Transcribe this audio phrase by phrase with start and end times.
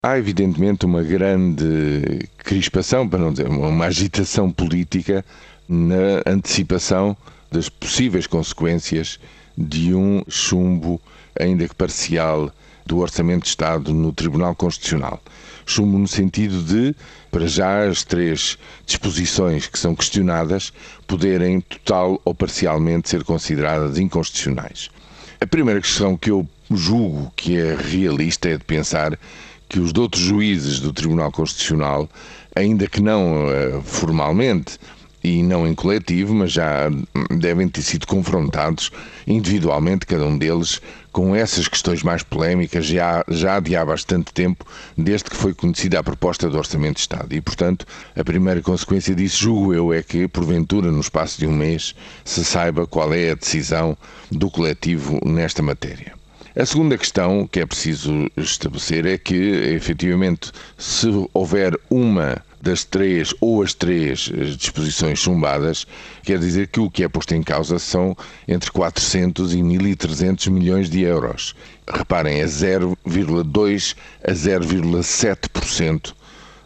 [0.00, 5.24] Há, evidentemente, uma grande crispação, para não dizer uma agitação política,
[5.68, 7.16] na antecipação
[7.50, 9.18] das possíveis consequências
[9.56, 11.00] de um chumbo,
[11.36, 12.48] ainda que parcial,
[12.86, 15.20] do Orçamento de Estado no Tribunal Constitucional.
[15.66, 16.94] Chumbo no sentido de,
[17.28, 18.56] para já, as três
[18.86, 20.72] disposições que são questionadas
[21.08, 24.90] poderem, total ou parcialmente, ser consideradas inconstitucionais.
[25.40, 29.18] A primeira questão que eu julgo que é realista é de pensar
[29.68, 32.08] que os outros juízes do Tribunal Constitucional,
[32.54, 34.78] ainda que não uh, formalmente
[35.22, 36.88] e não em coletivo, mas já
[37.30, 38.90] devem ter sido confrontados
[39.26, 40.80] individualmente, cada um deles,
[41.12, 44.64] com essas questões mais polémicas já, já de há bastante tempo,
[44.96, 47.34] desde que foi conhecida a proposta do Orçamento de Estado.
[47.34, 47.84] E, portanto,
[48.16, 52.44] a primeira consequência disso, julgo eu, é que, porventura, no espaço de um mês, se
[52.44, 53.96] saiba qual é a decisão
[54.30, 56.17] do coletivo nesta matéria.
[56.56, 63.34] A segunda questão que é preciso estabelecer é que, efetivamente, se houver uma das três
[63.40, 65.86] ou as três eh, disposições chumbadas,
[66.24, 68.16] quer dizer que o que é posto em causa são
[68.48, 71.54] entre 400 e 1.300 milhões de euros.
[71.86, 76.14] Reparem, é 0,2 a 0,7%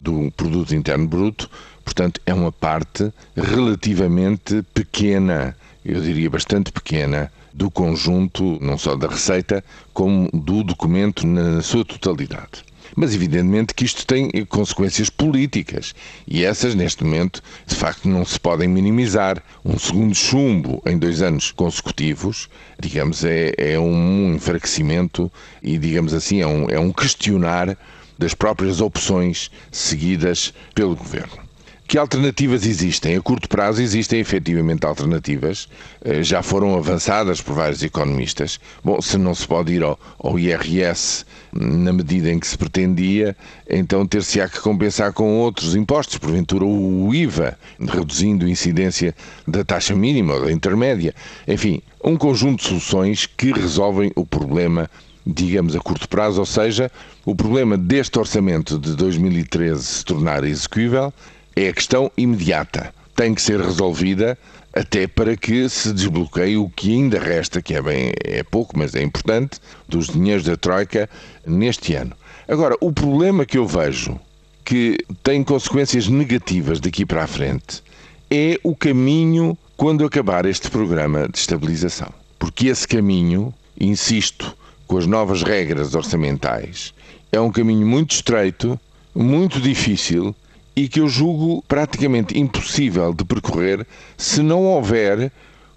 [0.00, 1.50] do produto interno bruto,
[1.84, 9.08] portanto é uma parte relativamente pequena, eu diria bastante pequena, do conjunto, não só da
[9.08, 12.64] receita, como do documento na sua totalidade.
[12.96, 15.94] Mas, evidentemente, que isto tem consequências políticas
[16.26, 19.42] e essas, neste momento, de facto, não se podem minimizar.
[19.64, 22.48] Um segundo chumbo em dois anos consecutivos,
[22.80, 25.30] digamos, é, é um enfraquecimento
[25.62, 27.76] e, digamos assim, é um, é um questionar
[28.18, 31.49] das próprias opções seguidas pelo governo.
[31.90, 33.16] Que alternativas existem?
[33.16, 35.68] A curto prazo existem efetivamente alternativas,
[36.04, 38.60] eh, já foram avançadas por vários economistas.
[38.84, 43.36] Bom, se não se pode ir ao, ao IRS na medida em que se pretendia,
[43.68, 49.12] então ter-se-á que compensar com outros impostos, porventura o IVA, reduzindo a incidência
[49.44, 51.12] da taxa mínima ou da intermédia.
[51.48, 54.88] Enfim, um conjunto de soluções que resolvem o problema
[55.26, 56.90] digamos, a curto prazo, ou seja,
[57.26, 61.12] o problema deste orçamento de 2013 se tornar execuível
[61.54, 62.94] é a questão imediata.
[63.14, 64.38] Tem que ser resolvida
[64.72, 68.94] até para que se desbloqueie o que ainda resta, que é bem é pouco, mas
[68.94, 71.08] é importante, dos dinheiros da Troika
[71.44, 72.14] neste ano.
[72.48, 74.18] Agora, o problema que eu vejo
[74.64, 77.82] que tem consequências negativas daqui para a frente
[78.30, 82.12] é o caminho quando acabar este programa de estabilização.
[82.38, 84.56] Porque esse caminho, insisto,
[84.86, 86.94] com as novas regras orçamentais,
[87.32, 88.78] é um caminho muito estreito,
[89.14, 90.34] muito difícil
[90.80, 93.86] e que eu julgo praticamente impossível de percorrer
[94.16, 95.30] se não houver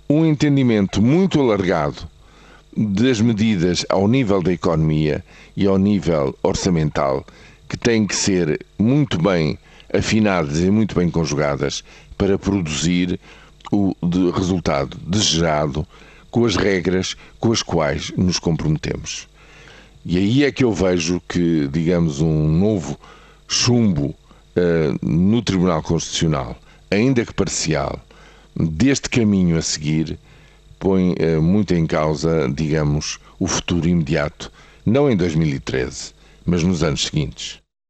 [0.09, 2.08] um entendimento muito alargado
[2.74, 5.22] das medidas ao nível da economia
[5.58, 7.25] e ao nível orçamental
[7.68, 9.59] que têm que ser muito bem
[9.94, 11.84] afinadas e muito bem conjugadas
[12.18, 13.20] para produzir
[13.74, 13.94] o
[14.34, 15.85] resultado desejado
[16.31, 19.28] com as regras com as quais nos comprometemos.
[20.06, 22.97] E aí é que eu vejo que, digamos, um novo
[23.50, 24.16] chumbo
[25.02, 26.58] no Tribunal Constitucional,
[26.91, 28.00] ainda que parcial,
[28.56, 30.19] deste caminho a seguir,
[30.80, 34.52] põe uh, muito em causa, digamos, o futuro imediato,
[34.86, 36.14] não em 2013,
[36.46, 37.62] mas nos anos seguintes.